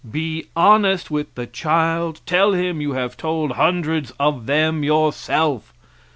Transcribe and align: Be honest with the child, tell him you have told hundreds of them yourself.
Be 0.09 0.45
honest 0.55 1.11
with 1.11 1.35
the 1.35 1.45
child, 1.45 2.21
tell 2.25 2.53
him 2.53 2.81
you 2.81 2.93
have 2.93 3.15
told 3.15 3.51
hundreds 3.51 4.09
of 4.19 4.47
them 4.47 4.83
yourself. 4.83 5.71